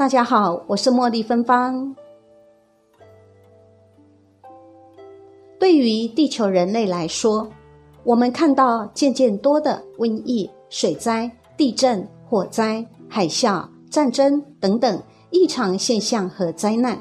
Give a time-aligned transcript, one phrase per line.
[0.00, 1.94] 大家好，我是茉莉芬芳。
[5.58, 7.46] 对于地球人类来说，
[8.02, 16.98] 我们看到渐渐多的瘟疫、水灾、地震、火灾、海啸、战争等等异常现象和灾难，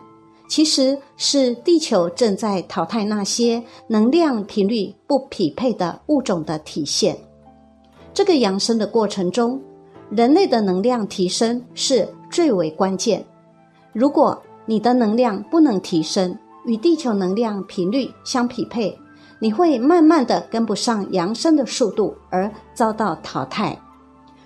[0.50, 7.18] 其实是地球正在淘汰那些能量频率不匹配的物种的体现。
[8.14, 9.58] 这个扬升的过程中，
[10.10, 13.24] 人类的能量提升是最为关键。
[13.94, 18.98] 如果你的能量不能提升，与地球能量频率相匹配，
[19.40, 23.78] 你会慢慢的跟不上扬升的速度而遭到淘汰。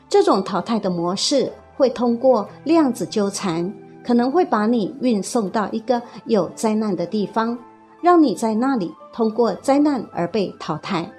[0.10, 3.74] 这种淘汰的模式会通过量子纠缠，
[4.06, 7.58] 可能会把你运送到一个有灾难的地方，
[8.02, 11.10] 让你在那里通过灾难而被淘汰，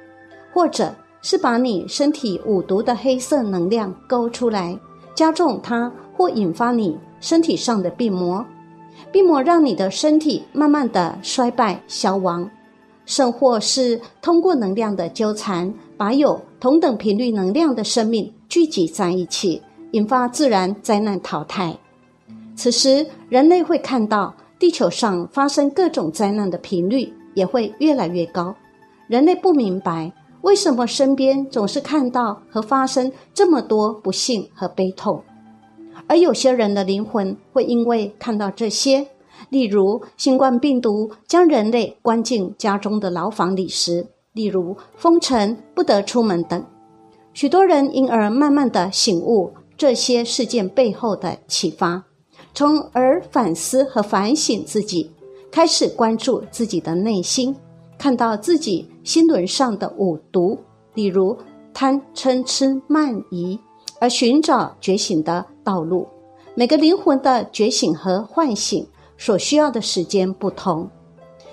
[0.53, 0.95] 或者。
[1.25, 4.79] 是把你身体五毒的黑色能量勾出来，
[5.15, 8.45] 加重它，或引发你身体上的病魔，
[9.11, 12.51] 病魔让你的身体慢慢的衰败消亡，
[13.07, 21.75] 甚或是通过能量的纠缠，把有同等频率能量的生命聚集在一起，引发自然灾难淘汰。
[22.55, 28.55] 此时，人类会看到地球上发生各种灾难的频率也会越来越高。
[29.09, 30.13] 人类不明白。
[30.45, 35.23] 为什么身边总是看到和发生这么多不幸和悲痛？
[36.07, 39.07] 而有些人的灵魂会因为看到这些，
[39.49, 46.63] 例如新冠病毒将人类关进家中的牢房里时，例如封城不得出门等，
[47.33, 52.05] 许多人因而慢慢的醒悟这些事件背后的启发，
[52.53, 55.11] 从而反思和反省自己，
[55.51, 57.57] 开始关注自己的内心。
[57.99, 60.59] 看到自己心轮上的五毒，
[60.95, 61.37] 例如
[61.73, 63.59] 贪嗔痴慢疑，
[64.01, 66.07] 而寻找觉醒的道路。
[66.55, 68.87] 每个灵魂的觉醒和唤醒
[69.19, 70.89] 所需要的时间不同。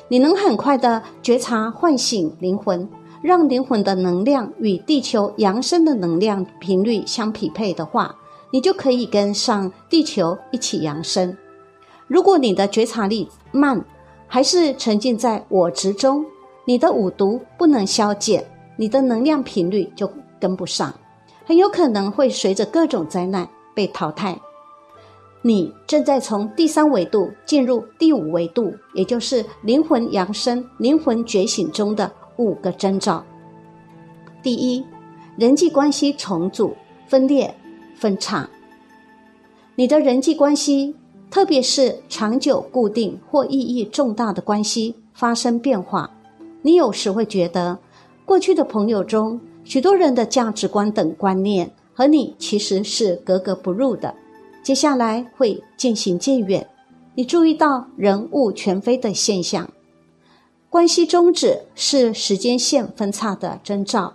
[0.08, 2.88] 你能很快的觉察唤醒灵魂，
[3.22, 8.16] 让灵魂的能量与地球扬升的能量频率相匹配的话，
[8.52, 11.36] 你就可以跟上地球一起扬升。
[12.08, 13.84] 如果你的觉察力慢，
[14.28, 16.26] 还是沉浸在我执中，
[16.72, 18.46] 你的五毒不能消减，
[18.78, 20.10] 你的能量频率就
[20.40, 20.94] 跟不上，
[21.44, 23.46] 很有可能会随着各种灾难
[23.76, 24.40] 被淘汰。
[25.42, 33.22] 你正在从第三维度进入第五维度，也就是灵魂扬升、灵魂觉醒中的五个征兆。
[34.42, 34.82] 第一，
[35.36, 36.74] 人际关系重组、
[37.06, 37.54] 分裂、
[37.98, 38.50] 分叉。
[39.76, 40.96] 你的人际关系。
[41.30, 46.12] 特别是长久固定或意义重大的关系发生变化，
[46.62, 47.78] 你有时会觉得
[48.26, 54.14] 过去的朋友中许多人的价值观等观念和你其实是格格不入的。
[54.64, 56.68] 接下来会渐行渐远，
[57.16, 59.70] 你注意到人物全非的现象，
[60.70, 64.14] 关系终止是时间线分叉的征兆，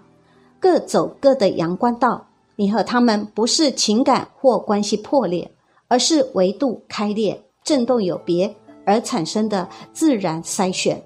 [0.60, 2.26] 各走各的阳关道。
[2.56, 5.50] 你和他们不是情感或关系破裂。
[5.88, 8.52] 而是维度开裂、震动有别
[8.84, 11.00] 而产生的自然筛选。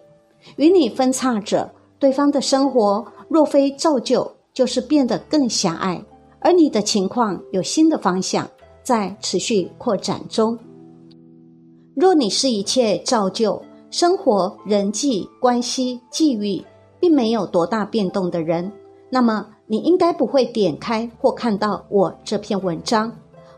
[0.57, 6.03] 与你分叉者，对方的生活若非造就，就是变得更狭隘；
[6.41, 8.49] 而你的情况有新的方向
[8.83, 10.59] 在持续扩展中。
[11.95, 16.65] 若你是一切造就，生活、人际关系、际遇
[16.99, 18.73] 并没有多大变动的人，
[19.11, 23.13] 那么你应该不会点开或看到我这篇文章。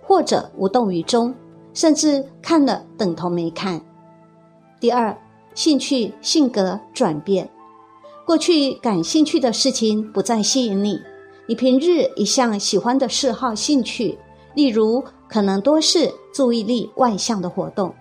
[0.05, 1.33] 或者无动于衷，
[1.73, 3.81] 甚至看了等同没看。
[4.81, 5.17] 第二，
[5.55, 7.49] 兴趣性格转变，
[8.25, 11.01] 过去感兴趣的事情不再吸引你，
[11.47, 14.19] 你平日一向喜欢的嗜好兴趣，
[14.55, 17.95] 例如可能多是注意力外向的活动，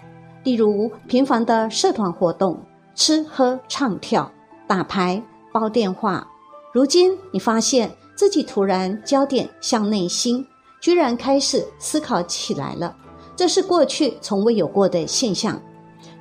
[0.44, 2.60] 例如频繁的社团活动，
[2.96, 4.32] 吃喝唱跳、
[4.68, 6.28] 打牌、煲电话。
[6.74, 10.46] 如今你发现自己突然焦点向内心。
[10.80, 12.96] 居然开始思考起来了，
[13.36, 15.62] 这是过去从未有过的现象。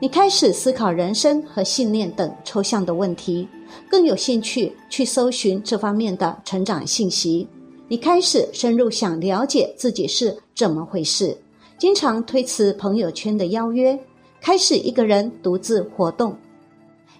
[0.02, 3.46] 你开始思考人生和信念等抽象的问题，
[3.86, 7.46] 更有兴趣去搜寻这方面的成长信息。
[7.86, 11.36] 你开始深入想了解自己是怎么回事，
[11.76, 13.98] 经常推辞朋友圈的邀约，
[14.40, 16.34] 开始一个人独自活动，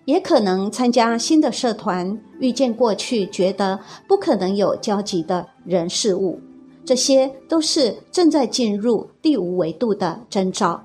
[0.07, 3.79] 也可能参加新的社团，遇见过去觉得
[4.09, 6.41] 不可能有交集的人事物。
[6.83, 10.83] 这些都是正在进入第五维度的征兆。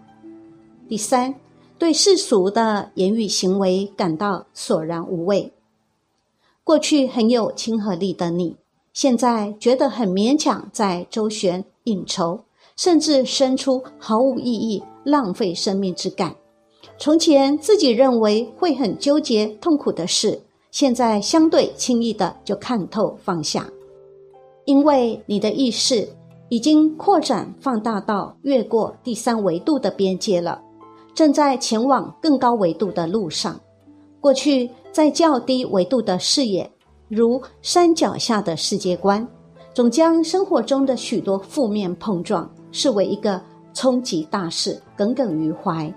[0.89, 1.33] 第三，
[1.77, 5.51] 对世俗的言语行为感到索然无味。
[6.63, 8.55] 过去很有亲和力的你，
[8.93, 12.39] 现在觉得很勉强，在周旋应酬，
[12.75, 16.35] 甚至生出毫无意义、浪费生命之感。
[16.97, 20.41] 从前自己认为会很纠结、痛苦的事，
[20.71, 23.69] 现在相对轻易的就看透放下，
[24.63, 26.07] 因为你的意识
[26.49, 30.61] 已经扩展放大到越过第三维度的边界了，
[31.15, 33.59] 正在前往更高维度的路上。
[34.19, 36.69] 过去在较低维度的视野，
[37.07, 39.25] 如山脚下的世界观，
[39.73, 43.41] 总将生活中的许多负面碰撞视为一个
[43.73, 45.91] 冲击大事，耿耿于怀。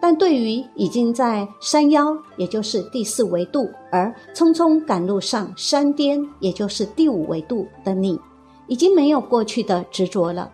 [0.00, 8.18] 但对于已经在山腰，也就是第四维度，而匆匆赶路上山巅，也就是第五维度的你，
[8.66, 10.50] 已经没有过去的执着了。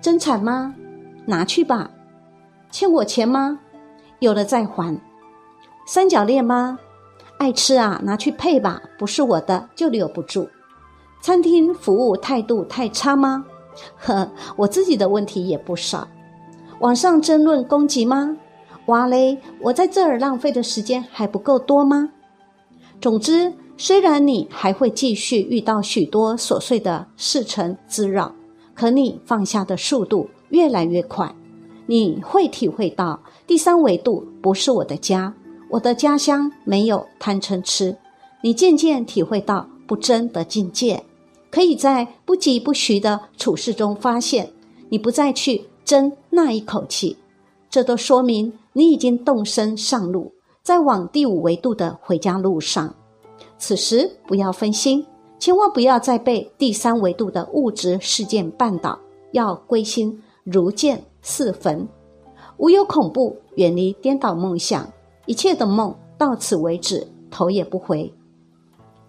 [0.00, 0.74] 真惨吗？
[1.26, 1.90] 拿去吧。
[2.74, 3.60] 欠我钱吗？
[4.18, 5.00] 有了再还。
[5.86, 6.76] 三角恋吗？
[7.38, 8.82] 爱吃啊，拿去配吧。
[8.98, 10.48] 不是我的就留不住。
[11.20, 13.44] 餐厅服务态度太差吗？
[13.96, 16.08] 呵，我自己的问题也不少。
[16.80, 18.36] 网上争论攻击吗？
[18.86, 19.38] 哇嘞！
[19.60, 22.10] 我在这儿浪费的时间还不够多吗？
[23.00, 28.34] 总之，虽然你还会继续遇到许多琐碎的事程滋扰，
[28.74, 31.32] 可你放下的速度越来越快。
[31.86, 35.34] 你会体会到第三维度不是我的家，
[35.70, 37.96] 我的家乡没有贪嗔痴。
[38.42, 41.02] 你渐渐体会到不争的境界，
[41.50, 44.50] 可以在不疾不徐的处事中发现，
[44.88, 45.64] 你不再去。
[45.84, 47.14] 争那一口气，
[47.68, 50.32] 这都说明你已经动身上路，
[50.62, 52.94] 在往第五维度的回家路上。
[53.58, 55.04] 此时不要分心，
[55.38, 58.98] 千万不要再被第三维度的物质事件绊倒，
[59.32, 61.88] 要归心如见四焚，
[62.58, 64.88] 无有恐怖，远离颠倒梦想，
[65.26, 68.12] 一切的梦到此为止，头也不回。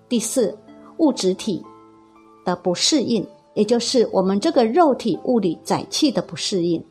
[0.10, 0.58] 第四，
[0.98, 1.64] 物质体
[2.44, 3.24] 的不适应。
[3.54, 6.84] 也就是我们这个肉体物理载气的不适应，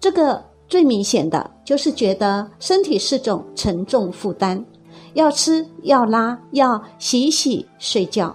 [0.00, 4.64] 这个最明显的就是觉得身体是种沉重负担，
[5.12, 8.34] 要吃要拉要洗洗睡觉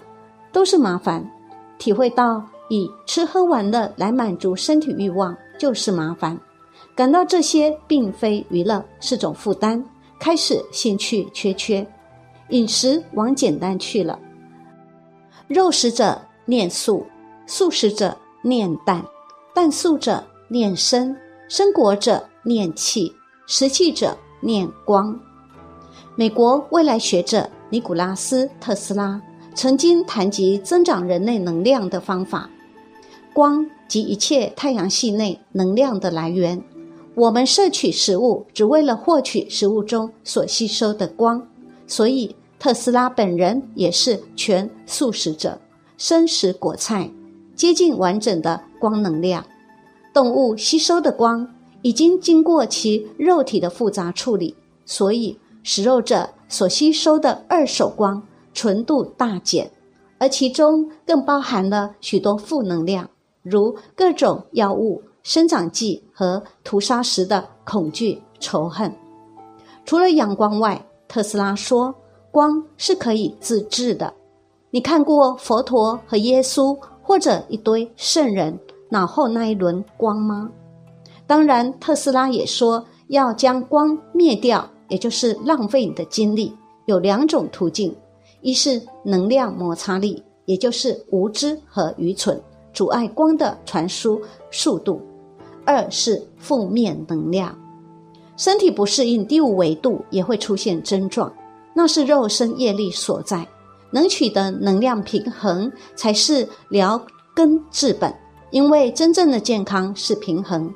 [0.52, 1.28] 都是麻烦，
[1.80, 6.36] 体会到以吃喝玩乐来满足身体欲望就是麻烦，
[6.96, 9.84] 感到这些并非娱乐是种负担，
[10.20, 11.86] 开始兴趣缺缺，
[12.50, 14.18] 饮食往简单去了，
[15.48, 17.06] 肉食者念素。
[17.46, 19.06] 素食者念淡，
[19.54, 21.16] 淡素者念生，
[21.48, 23.14] 生果者念气，
[23.46, 25.20] 食气者念光。
[26.16, 29.22] 美国未来学者尼古拉斯·特斯拉
[29.54, 32.50] 曾经谈及增长人类能量的方法：
[33.34, 36.64] 光及一切太阳系内能量的来源。
[37.14, 41.46] 我们摄取食物只为了获取食物中所吸收的光，
[41.86, 45.60] 所以特斯拉本人也是全素食者，
[45.98, 47.12] 生食果菜。
[47.54, 49.46] 接近完整的光能量，
[50.14, 51.48] 动物吸收的光
[51.82, 54.56] 已经经过其肉体的复杂处理，
[54.86, 58.24] 所以食肉者所吸收的二手光
[58.54, 59.70] 纯度大减，
[60.18, 63.10] 而其中更包含了许多负能量，
[63.44, 68.94] 如各种药物、生长剂和屠杀时的恐惧、仇恨。
[69.86, 71.94] 除了阳光外，特斯拉说，
[72.32, 74.14] 光是可以自制的。
[74.70, 76.78] 你看过佛陀和耶稣？
[77.04, 78.58] 或者一堆圣人
[78.88, 80.50] 脑后那一轮光吗？
[81.28, 86.56] 当然，特斯拉也说要将光灭掉，也就是浪费你的精力。
[86.86, 87.94] 有两种途径：
[88.42, 92.40] 一是能量摩擦力，也就是无知和愚蠢
[92.74, 95.00] 阻碍光的传输速度；
[95.66, 97.58] 二是负面能量，
[98.38, 101.32] 身体不适应第五维度也会出现症状，
[101.74, 103.48] 那是肉身业力所在。
[103.94, 108.14] 能取得能量平衡才是疗根治本，
[108.50, 110.74] 因为真正的健康是平衡。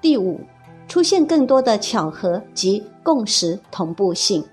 [0.00, 0.40] 第五，
[0.88, 4.44] 出现更多的巧合及共识同步性，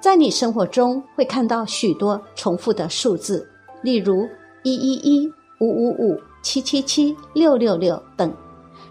[0.00, 3.46] 在你生活中会看到许多重复的数字，
[3.82, 4.26] 例如
[4.62, 5.30] 一一一、
[5.62, 8.34] 五五五、七七七、六六六等，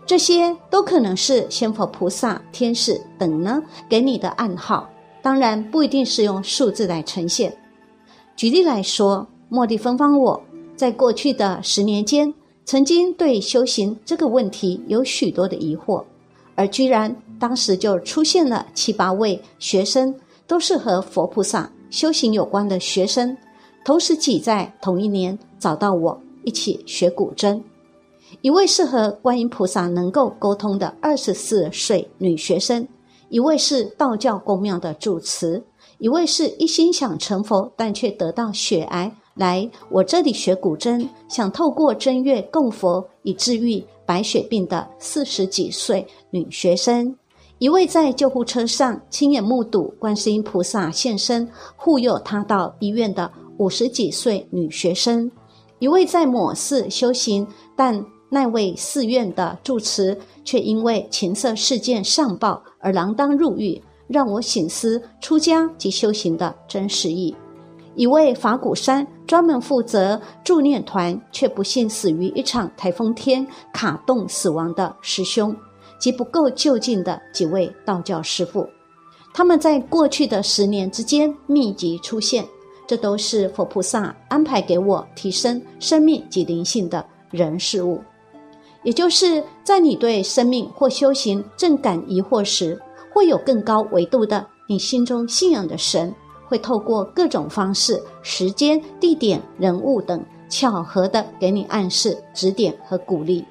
[0.05, 4.89] 这些都可能是仙佛菩萨、天使等呢给你的暗号，
[5.21, 7.53] 当然不一定是用数字来呈现。
[8.37, 10.41] 举例来说，莫蒂芬芳我
[10.77, 16.01] 在过去的十年间，曾经对修行这个问题有许多的疑惑，
[16.55, 20.15] 而居然当时就出现了七八位学生，
[20.47, 23.35] 都是和佛菩萨修行有关的学生，
[23.83, 27.61] 同时挤在同一年找到我一起学古筝。
[28.41, 32.87] 一位是和观音菩萨能够沟通的二十四岁女学生，
[33.29, 35.61] 一位是道教宫庙的主持。
[35.97, 47.15] 一位是一心想成佛，但却得到血癌来我这里学古筝，想透过正月供佛以治愈白血病的四十几岁女学生。
[47.59, 55.29] 一位在救护车上亲眼目睹观世音菩萨现身护佑她到医院的五十几岁女学生；
[55.81, 67.35] 一位在某寺修行，但那位寺院的住持却因为情色事件上报而锒铛入狱，让我醒思出家及修行的真实意。
[67.95, 75.53] 一位法鼓山专门负责助念团，却不幸死于一场台风天卡洞死亡的师兄。
[75.99, 78.67] 及不够就近的几位道教师傅，
[79.33, 82.43] 他们在过去的十年之间密集出现，
[82.91, 88.01] 这都是佛菩萨安排给我提升生命及灵性的人事物。
[88.83, 92.77] 也就是在你对生命或修行正感疑惑时，
[93.09, 96.13] 会有更高维度的你心中信仰的神，
[96.49, 103.45] 会透过各种方式、时间、地点、人物等巧合的给你暗示、指点和鼓励。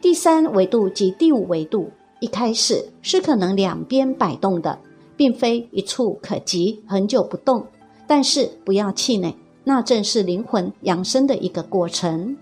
[0.00, 4.76] 第三维度及第五维度，一开始是可能两边摆动的，
[5.16, 7.64] 并非一触可及，很久不动。
[8.14, 12.36] 但是不要气馁，那正是灵魂养生的一个过程。